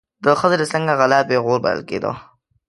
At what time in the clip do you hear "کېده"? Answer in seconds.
1.89-2.11